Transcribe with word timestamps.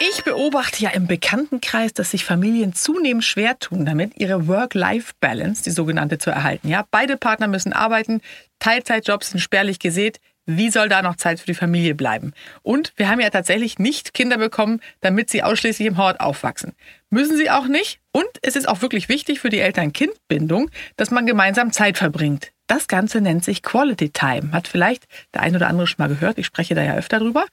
Ich 0.00 0.24
beobachte 0.24 0.82
ja 0.82 0.90
im 0.90 1.06
Bekanntenkreis, 1.06 1.94
dass 1.94 2.10
sich 2.10 2.24
Familien 2.24 2.74
zunehmend 2.74 3.24
schwer 3.24 3.58
tun 3.58 3.86
damit, 3.86 4.12
ihre 4.16 4.48
Work-Life-Balance, 4.48 5.62
die 5.62 5.70
sogenannte, 5.70 6.18
zu 6.18 6.30
erhalten. 6.30 6.68
Ja, 6.68 6.84
beide 6.90 7.16
Partner 7.16 7.46
müssen 7.46 7.72
arbeiten, 7.72 8.20
Teilzeitjobs 8.58 9.30
sind 9.30 9.40
spärlich 9.40 9.78
gesät. 9.78 10.20
Wie 10.46 10.70
soll 10.70 10.90
da 10.90 11.00
noch 11.00 11.16
Zeit 11.16 11.40
für 11.40 11.46
die 11.46 11.54
Familie 11.54 11.94
bleiben? 11.94 12.34
Und 12.62 12.92
wir 12.96 13.08
haben 13.08 13.20
ja 13.20 13.30
tatsächlich 13.30 13.78
nicht 13.78 14.12
Kinder 14.12 14.36
bekommen, 14.36 14.80
damit 15.00 15.30
sie 15.30 15.42
ausschließlich 15.42 15.88
im 15.88 15.96
Hort 15.96 16.20
aufwachsen. 16.20 16.74
Müssen 17.08 17.36
sie 17.36 17.50
auch 17.50 17.66
nicht. 17.66 18.00
Und 18.12 18.28
es 18.42 18.56
ist 18.56 18.68
auch 18.68 18.82
wirklich 18.82 19.08
wichtig 19.08 19.40
für 19.40 19.48
die 19.48 19.60
Eltern-Kind-Bindung, 19.60 20.70
dass 20.96 21.10
man 21.10 21.24
gemeinsam 21.24 21.72
Zeit 21.72 21.96
verbringt. 21.96 22.52
Das 22.66 22.88
Ganze 22.88 23.22
nennt 23.22 23.44
sich 23.44 23.62
Quality 23.62 24.10
Time. 24.10 24.52
Hat 24.52 24.68
vielleicht 24.68 25.04
der 25.32 25.42
ein 25.42 25.56
oder 25.56 25.68
andere 25.68 25.86
schon 25.86 26.02
mal 26.04 26.14
gehört. 26.14 26.36
Ich 26.36 26.46
spreche 26.46 26.74
da 26.74 26.82
ja 26.82 26.94
öfter 26.94 27.20
drüber. 27.20 27.46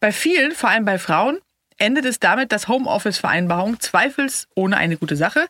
Bei 0.00 0.12
vielen, 0.12 0.52
vor 0.52 0.68
allem 0.68 0.84
bei 0.84 0.98
Frauen, 0.98 1.38
endet 1.78 2.04
es 2.04 2.18
damit, 2.18 2.52
dass 2.52 2.68
Homeoffice-Vereinbarung 2.68 3.80
zweifelsohne 3.80 4.76
eine 4.76 4.96
gute 4.96 5.16
Sache, 5.16 5.46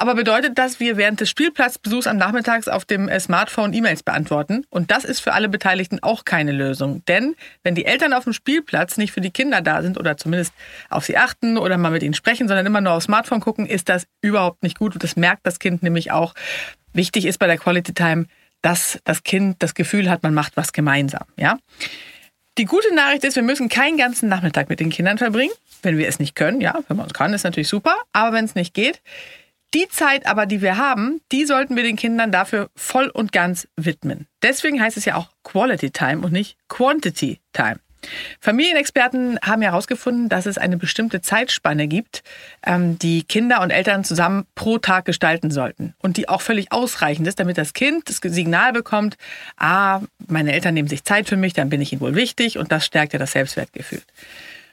aber 0.00 0.14
bedeutet, 0.14 0.56
dass 0.56 0.80
wir 0.80 0.96
während 0.96 1.20
des 1.20 1.28
Spielplatzbesuchs 1.28 2.06
am 2.06 2.16
Nachmittags 2.16 2.68
auf 2.68 2.86
dem 2.86 3.06
äh, 3.06 3.20
Smartphone 3.20 3.74
E-Mails 3.74 4.02
beantworten. 4.02 4.64
Und 4.70 4.90
das 4.90 5.04
ist 5.04 5.20
für 5.20 5.34
alle 5.34 5.50
Beteiligten 5.50 6.02
auch 6.02 6.24
keine 6.24 6.52
Lösung. 6.52 7.04
Denn 7.06 7.36
wenn 7.64 7.74
die 7.74 7.84
Eltern 7.84 8.14
auf 8.14 8.24
dem 8.24 8.32
Spielplatz 8.32 8.96
nicht 8.96 9.12
für 9.12 9.20
die 9.20 9.30
Kinder 9.30 9.60
da 9.60 9.82
sind 9.82 9.98
oder 9.98 10.16
zumindest 10.16 10.54
auf 10.88 11.04
sie 11.04 11.18
achten 11.18 11.58
oder 11.58 11.76
mal 11.76 11.90
mit 11.90 12.02
ihnen 12.02 12.14
sprechen, 12.14 12.48
sondern 12.48 12.64
immer 12.64 12.80
nur 12.80 12.94
aufs 12.94 13.04
Smartphone 13.06 13.40
gucken, 13.40 13.66
ist 13.66 13.90
das 13.90 14.06
überhaupt 14.22 14.62
nicht 14.62 14.78
gut. 14.78 14.94
Und 14.94 15.04
das 15.04 15.16
merkt 15.16 15.46
das 15.46 15.58
Kind 15.58 15.82
nämlich 15.82 16.12
auch. 16.12 16.34
Wichtig 16.94 17.26
ist 17.26 17.38
bei 17.38 17.46
der 17.46 17.58
Quality 17.58 17.92
Time, 17.92 18.24
dass 18.62 18.98
das 19.04 19.22
Kind 19.22 19.62
das 19.62 19.74
Gefühl 19.74 20.08
hat, 20.08 20.22
man 20.22 20.32
macht 20.32 20.56
was 20.56 20.72
gemeinsam. 20.72 21.26
Ja? 21.36 21.58
Die 22.58 22.64
gute 22.64 22.94
Nachricht 22.94 23.24
ist, 23.24 23.36
wir 23.36 23.42
müssen 23.42 23.68
keinen 23.68 23.96
ganzen 23.96 24.28
Nachmittag 24.28 24.68
mit 24.68 24.80
den 24.80 24.90
Kindern 24.90 25.18
verbringen, 25.18 25.52
wenn 25.82 25.98
wir 25.98 26.08
es 26.08 26.18
nicht 26.18 26.34
können. 26.34 26.60
Ja, 26.60 26.78
wenn 26.88 26.96
man 26.96 27.06
es 27.06 27.14
kann, 27.14 27.32
ist 27.32 27.44
natürlich 27.44 27.68
super. 27.68 27.96
Aber 28.12 28.36
wenn 28.36 28.44
es 28.44 28.54
nicht 28.54 28.74
geht, 28.74 29.00
die 29.72 29.88
Zeit 29.88 30.26
aber, 30.26 30.46
die 30.46 30.62
wir 30.62 30.76
haben, 30.76 31.20
die 31.30 31.44
sollten 31.44 31.76
wir 31.76 31.84
den 31.84 31.96
Kindern 31.96 32.32
dafür 32.32 32.70
voll 32.74 33.08
und 33.08 33.32
ganz 33.32 33.68
widmen. 33.76 34.26
Deswegen 34.42 34.82
heißt 34.82 34.96
es 34.96 35.04
ja 35.04 35.14
auch 35.14 35.28
Quality 35.44 35.90
Time 35.90 36.22
und 36.22 36.32
nicht 36.32 36.56
Quantity 36.68 37.38
Time. 37.52 37.78
Familienexperten 38.40 39.38
haben 39.42 39.62
herausgefunden, 39.62 40.28
dass 40.28 40.46
es 40.46 40.58
eine 40.58 40.76
bestimmte 40.76 41.20
Zeitspanne 41.20 41.88
gibt, 41.88 42.22
ähm, 42.64 42.98
die 42.98 43.22
Kinder 43.24 43.60
und 43.60 43.70
Eltern 43.70 44.04
zusammen 44.04 44.46
pro 44.54 44.78
Tag 44.78 45.04
gestalten 45.04 45.50
sollten 45.50 45.94
und 45.98 46.16
die 46.16 46.28
auch 46.28 46.40
völlig 46.40 46.72
ausreichend 46.72 47.26
ist, 47.26 47.40
damit 47.40 47.58
das 47.58 47.72
Kind 47.72 48.08
das 48.08 48.20
Signal 48.22 48.72
bekommt, 48.72 49.16
ah, 49.56 50.00
meine 50.26 50.52
Eltern 50.52 50.74
nehmen 50.74 50.88
sich 50.88 51.04
Zeit 51.04 51.28
für 51.28 51.36
mich, 51.36 51.52
dann 51.52 51.70
bin 51.70 51.80
ich 51.80 51.92
ihnen 51.92 52.00
wohl 52.00 52.14
wichtig 52.14 52.58
und 52.58 52.72
das 52.72 52.86
stärkt 52.86 53.12
ja 53.12 53.18
das 53.18 53.32
Selbstwertgefühl. 53.32 54.02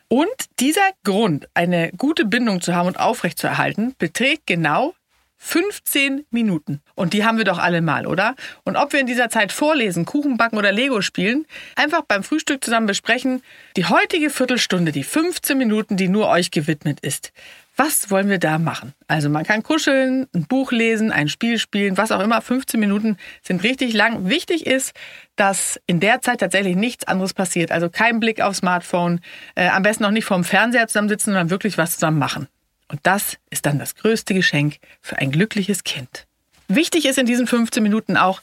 Und 0.10 0.28
dieser 0.60 0.90
Grund, 1.04 1.50
eine 1.54 1.92
gute 1.98 2.24
Bindung 2.26 2.62
zu 2.62 2.74
haben 2.74 2.88
und 2.88 3.00
aufrechtzuerhalten, 3.00 3.94
beträgt 4.00 4.48
genau 4.48 4.94
15 5.38 6.26
Minuten. 6.32 6.82
Und 6.96 7.14
die 7.14 7.24
haben 7.24 7.38
wir 7.38 7.46
doch 7.46 7.60
alle 7.60 7.82
mal, 7.82 8.08
oder? 8.08 8.36
Und 8.64 8.76
ob 8.76 8.94
wir 8.94 9.00
in 9.00 9.06
dieser 9.06 9.30
Zeit 9.30 9.52
vorlesen, 9.52 10.06
Kuchen 10.06 10.38
backen 10.38 10.58
oder 10.58 10.72
Lego 10.72 11.02
spielen, 11.02 11.46
einfach 11.76 12.02
beim 12.02 12.24
Frühstück 12.24 12.64
zusammen 12.64 12.88
besprechen, 12.88 13.42
die 13.76 13.86
heutige 13.86 14.30
Viertelstunde, 14.30 14.92
die 14.92 15.04
15 15.04 15.58
Minuten, 15.58 15.96
die 15.96 16.10
nur 16.10 16.28
euch 16.30 16.52
gewidmet 16.52 17.00
ist. 17.02 17.32
Was 17.80 18.10
wollen 18.10 18.28
wir 18.28 18.40
da 18.40 18.58
machen? 18.58 18.96
Also 19.08 19.30
man 19.30 19.46
kann 19.46 19.62
kuscheln, 19.62 20.26
ein 20.34 20.48
Buch 20.48 20.72
lesen, 20.72 21.12
ein 21.12 21.30
Spiel 21.30 21.60
spielen, 21.60 21.96
was 21.96 22.12
auch 22.12 22.22
immer. 22.22 22.42
15 22.42 22.80
Minuten 22.80 23.18
sind 23.44 23.62
richtig 23.62 23.94
lang. 23.94 24.28
Wichtig 24.28 24.66
ist, 24.66 24.94
dass 25.36 25.80
in 25.86 26.00
der 26.00 26.22
Zeit 26.24 26.40
tatsächlich 26.40 26.76
nichts 26.76 27.08
anderes 27.08 27.36
passiert. 27.36 27.72
Also 27.72 27.92
kein 27.92 28.20
Blick 28.20 28.42
aufs 28.42 28.58
Smartphone, 28.60 29.22
äh, 29.54 29.68
am 29.68 29.84
besten 29.84 30.02
noch 30.02 30.12
nicht 30.12 30.26
vorm 30.26 30.44
Fernseher 30.44 30.88
zusammensitzen, 30.88 31.34
sondern 31.34 31.52
wirklich 31.52 31.78
was 31.78 31.94
zusammen 31.94 32.18
machen. 32.18 32.48
Und 32.88 33.00
das 33.04 33.38
ist 33.50 33.66
dann 33.66 33.80
das 33.80 33.96
größte 33.96 34.34
Geschenk 34.34 34.78
für 35.02 35.18
ein 35.18 35.32
glückliches 35.32 35.84
Kind. 35.84 36.26
Wichtig 36.68 37.06
ist 37.06 37.18
in 37.18 37.26
diesen 37.26 37.48
15 37.48 37.82
Minuten 37.82 38.18
auch, 38.18 38.42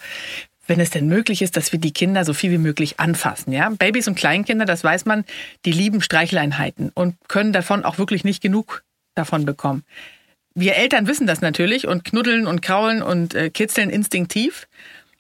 wenn 0.67 0.81
es 0.81 0.91
denn 0.91 1.09
möglich 1.09 1.43
ist, 1.43 1.57
dass 1.57 1.73
wir 1.73 1.79
die 1.79 1.93
Kinder 1.93 2.25
so 2.25 2.33
viel 2.33 2.51
wie 2.51 2.59
möglich 2.59 2.99
anfassen. 2.99 3.53
Ja? 3.53 3.69
Babys 3.71 4.09
und 4.09 4.15
Kleinkinder, 4.15 4.65
das 4.65 4.83
weiß 4.83 5.05
man, 5.05 5.25
die 5.65 5.73
lieben 5.73 6.01
Streicheleinheiten 6.01 6.91
und 6.95 7.17
können 7.29 7.53
davon 7.53 7.85
auch 7.85 7.99
wirklich 7.99 8.25
nicht 8.25 8.43
genug 8.43 8.83
davon 9.15 9.45
bekommen. 9.45 9.85
Wir 10.55 10.77
Eltern 10.77 11.07
wissen 11.07 11.27
das 11.27 11.41
natürlich 11.41 11.87
und 11.87 12.05
knuddeln 12.05 12.47
und 12.47 12.63
kraulen 12.63 13.03
und 13.03 13.35
äh, 13.35 13.51
kitzeln 13.51 13.91
instinktiv. 13.91 14.69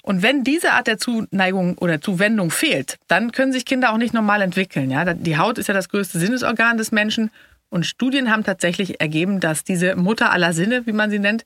Und 0.02 0.22
wenn 0.22 0.44
diese 0.44 0.72
Art 0.72 0.86
der 0.86 0.98
Zuneigung 0.98 1.76
oder 1.78 2.00
Zuwendung 2.00 2.50
fehlt, 2.50 2.98
dann 3.08 3.32
können 3.32 3.52
sich 3.52 3.64
Kinder 3.64 3.92
auch 3.92 3.98
nicht 3.98 4.14
normal 4.14 4.42
entwickeln. 4.42 4.90
Ja? 4.90 5.12
Die 5.12 5.36
Haut 5.36 5.58
ist 5.58 5.66
ja 5.66 5.74
das 5.74 5.88
größte 5.88 6.18
Sinnesorgan 6.18 6.78
des 6.78 6.92
Menschen 6.92 7.30
und 7.70 7.86
Studien 7.86 8.30
haben 8.30 8.44
tatsächlich 8.44 9.00
ergeben, 9.00 9.40
dass 9.40 9.64
diese 9.64 9.96
Mutter 9.96 10.30
aller 10.32 10.52
Sinne, 10.52 10.86
wie 10.86 10.92
man 10.92 11.10
sie 11.10 11.18
nennt, 11.18 11.44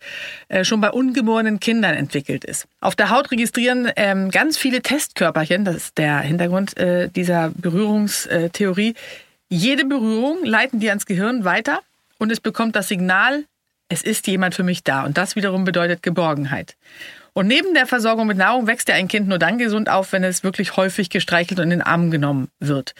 äh, 0.48 0.64
schon 0.64 0.80
bei 0.80 0.90
ungeborenen 0.90 1.60
Kindern 1.60 1.94
entwickelt 1.94 2.44
ist. 2.44 2.66
Auf 2.80 2.94
der 2.94 3.10
Haut 3.10 3.30
registrieren 3.30 3.90
ähm, 3.96 4.30
ganz 4.30 4.58
viele 4.58 4.82
Testkörperchen, 4.82 5.64
das 5.64 5.76
ist 5.76 5.98
der 5.98 6.20
Hintergrund 6.20 6.76
äh, 6.76 7.08
dieser 7.08 7.50
Berührungstheorie. 7.56 8.94
Jede 9.48 9.84
Berührung 9.84 10.44
leiten 10.44 10.80
die 10.80 10.90
ans 10.90 11.06
Gehirn 11.06 11.44
weiter 11.44 11.80
und 12.18 12.30
es 12.30 12.40
bekommt 12.40 12.76
das 12.76 12.88
Signal, 12.88 13.44
es 13.88 14.02
ist 14.02 14.26
jemand 14.26 14.54
für 14.54 14.62
mich 14.62 14.84
da. 14.84 15.04
Und 15.04 15.18
das 15.18 15.36
wiederum 15.36 15.64
bedeutet 15.64 16.02
Geborgenheit. 16.02 16.76
Und 17.32 17.46
neben 17.46 17.72
der 17.72 17.86
Versorgung 17.86 18.26
mit 18.26 18.36
Nahrung 18.36 18.66
wächst 18.66 18.88
ja 18.88 18.96
ein 18.96 19.06
Kind 19.06 19.28
nur 19.28 19.38
dann 19.38 19.58
gesund 19.58 19.88
auf, 19.88 20.12
wenn 20.12 20.24
es 20.24 20.42
wirklich 20.42 20.76
häufig 20.76 21.08
gestreichelt 21.08 21.60
und 21.60 21.64
in 21.64 21.70
den 21.70 21.82
Arm 21.82 22.10
genommen 22.10 22.48
wird. 22.58 22.94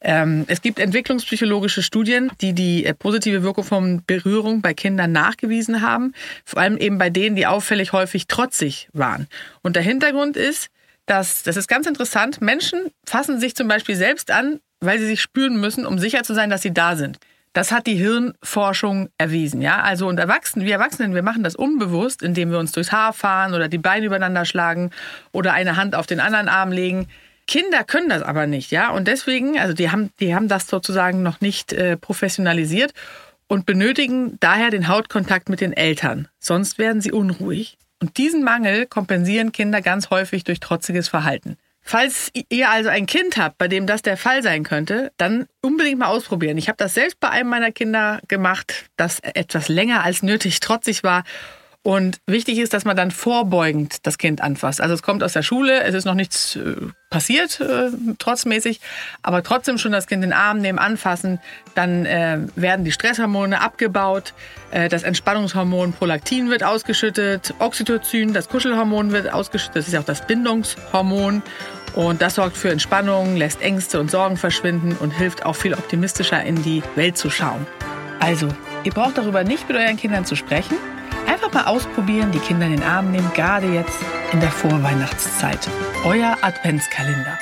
Ähm, 0.00 0.44
es 0.48 0.62
gibt 0.62 0.80
entwicklungspsychologische 0.80 1.80
Studien, 1.80 2.32
die 2.40 2.54
die 2.54 2.84
äh, 2.84 2.92
positive 2.92 3.44
Wirkung 3.44 3.62
von 3.62 4.02
Berührung 4.04 4.62
bei 4.62 4.74
Kindern 4.74 5.12
nachgewiesen 5.12 5.80
haben. 5.80 6.12
Vor 6.44 6.60
allem 6.60 6.76
eben 6.76 6.98
bei 6.98 7.08
denen, 7.08 7.36
die 7.36 7.46
auffällig 7.46 7.92
häufig 7.92 8.26
trotzig 8.26 8.88
waren. 8.92 9.28
Und 9.62 9.76
der 9.76 9.84
Hintergrund 9.84 10.36
ist, 10.36 10.70
dass, 11.06 11.44
das 11.44 11.56
ist 11.56 11.68
ganz 11.68 11.86
interessant, 11.86 12.40
Menschen 12.40 12.90
fassen 13.04 13.38
sich 13.38 13.54
zum 13.54 13.68
Beispiel 13.68 13.94
selbst 13.94 14.32
an, 14.32 14.58
weil 14.80 14.98
sie 14.98 15.06
sich 15.06 15.20
spüren 15.20 15.60
müssen, 15.60 15.86
um 15.86 16.00
sicher 16.00 16.24
zu 16.24 16.34
sein, 16.34 16.50
dass 16.50 16.62
sie 16.62 16.74
da 16.74 16.96
sind. 16.96 17.18
Das 17.54 17.70
hat 17.70 17.86
die 17.86 17.94
Hirnforschung 17.94 19.10
erwiesen, 19.16 19.62
ja. 19.62 19.80
Also 19.80 20.08
und 20.08 20.18
Erwachsenen, 20.18 20.66
wir 20.66 20.74
Erwachsenen, 20.74 21.14
wir 21.14 21.22
machen 21.22 21.44
das 21.44 21.54
unbewusst, 21.54 22.20
indem 22.20 22.50
wir 22.50 22.58
uns 22.58 22.72
durchs 22.72 22.90
Haar 22.90 23.12
fahren 23.12 23.54
oder 23.54 23.68
die 23.68 23.78
Beine 23.78 24.06
übereinander 24.06 24.44
schlagen 24.44 24.90
oder 25.30 25.52
eine 25.52 25.76
Hand 25.76 25.94
auf 25.94 26.06
den 26.06 26.18
anderen 26.18 26.48
Arm 26.48 26.72
legen. 26.72 27.06
Kinder 27.46 27.84
können 27.84 28.08
das 28.08 28.22
aber 28.22 28.48
nicht, 28.48 28.72
ja. 28.72 28.90
Und 28.90 29.06
deswegen, 29.06 29.58
also 29.58 29.72
die 29.72 29.90
haben, 29.90 30.10
die 30.18 30.34
haben 30.34 30.48
das 30.48 30.66
sozusagen 30.66 31.22
noch 31.22 31.40
nicht 31.40 31.72
äh, 31.72 31.96
professionalisiert 31.96 32.92
und 33.46 33.66
benötigen 33.66 34.36
daher 34.40 34.70
den 34.70 34.88
Hautkontakt 34.88 35.48
mit 35.48 35.60
den 35.60 35.72
Eltern. 35.72 36.26
Sonst 36.40 36.78
werden 36.78 37.00
sie 37.00 37.12
unruhig. 37.12 37.78
Und 38.00 38.18
diesen 38.18 38.42
Mangel 38.42 38.86
kompensieren 38.86 39.52
Kinder 39.52 39.80
ganz 39.80 40.10
häufig 40.10 40.42
durch 40.42 40.58
trotziges 40.58 41.08
Verhalten. 41.08 41.56
Falls 41.86 42.30
ihr 42.48 42.70
also 42.70 42.88
ein 42.88 43.04
Kind 43.04 43.36
habt, 43.36 43.58
bei 43.58 43.68
dem 43.68 43.86
das 43.86 44.00
der 44.00 44.16
Fall 44.16 44.42
sein 44.42 44.64
könnte, 44.64 45.12
dann 45.18 45.46
unbedingt 45.60 45.98
mal 45.98 46.06
ausprobieren. 46.06 46.56
Ich 46.56 46.68
habe 46.68 46.78
das 46.78 46.94
selbst 46.94 47.20
bei 47.20 47.28
einem 47.28 47.50
meiner 47.50 47.72
Kinder 47.72 48.20
gemacht, 48.26 48.86
das 48.96 49.20
etwas 49.20 49.68
länger 49.68 50.02
als 50.02 50.22
nötig 50.22 50.60
trotzig 50.60 51.04
war 51.04 51.24
und 51.86 52.20
wichtig 52.26 52.58
ist, 52.58 52.72
dass 52.72 52.86
man 52.86 52.96
dann 52.96 53.10
vorbeugend 53.10 54.06
das 54.06 54.16
Kind 54.16 54.40
anfasst. 54.40 54.80
Also 54.80 54.94
es 54.94 55.02
kommt 55.02 55.22
aus 55.22 55.34
der 55.34 55.42
Schule, 55.42 55.82
es 55.82 55.94
ist 55.94 56.06
noch 56.06 56.14
nichts 56.14 56.56
äh, 56.56 56.76
passiert, 57.10 57.60
äh, 57.60 57.90
trotzmäßig, 58.18 58.80
aber 59.22 59.42
trotzdem 59.42 59.76
schon 59.76 59.92
das 59.92 60.06
Kind 60.06 60.24
in 60.24 60.30
den 60.30 60.38
Arm 60.38 60.60
nehmen, 60.60 60.78
anfassen. 60.78 61.40
Dann 61.74 62.06
äh, 62.06 62.38
werden 62.56 62.86
die 62.86 62.92
Stresshormone 62.92 63.60
abgebaut, 63.60 64.32
äh, 64.70 64.88
das 64.88 65.02
Entspannungshormon 65.02 65.92
Prolaktin 65.92 66.48
wird 66.48 66.64
ausgeschüttet, 66.64 67.52
Oxytocin, 67.58 68.32
das 68.32 68.48
Kuschelhormon 68.48 69.12
wird 69.12 69.30
ausgeschüttet, 69.30 69.76
das 69.76 69.86
ist 69.88 69.92
ja 69.92 70.00
auch 70.00 70.04
das 70.04 70.26
Bindungshormon. 70.26 71.42
Und 71.94 72.22
das 72.22 72.34
sorgt 72.34 72.56
für 72.56 72.70
Entspannung, 72.70 73.36
lässt 73.36 73.62
Ängste 73.62 74.00
und 74.00 74.10
Sorgen 74.10 74.36
verschwinden 74.36 74.96
und 74.98 75.10
hilft 75.12 75.46
auch 75.46 75.54
viel 75.54 75.74
optimistischer 75.74 76.42
in 76.42 76.62
die 76.62 76.82
Welt 76.96 77.16
zu 77.16 77.30
schauen. 77.30 77.66
Also, 78.20 78.48
ihr 78.82 78.92
braucht 78.92 79.18
darüber 79.18 79.44
nicht 79.44 79.68
mit 79.68 79.76
euren 79.76 79.96
Kindern 79.96 80.24
zu 80.24 80.34
sprechen. 80.34 80.76
Einfach 81.26 81.52
mal 81.52 81.64
ausprobieren, 81.64 82.32
die 82.32 82.38
Kinder 82.38 82.66
in 82.66 82.72
den 82.72 82.82
Arm 82.82 83.12
nehmen, 83.12 83.30
gerade 83.34 83.72
jetzt 83.72 83.98
in 84.32 84.40
der 84.40 84.50
Vorweihnachtszeit. 84.50 85.68
Euer 86.04 86.36
Adventskalender. 86.42 87.38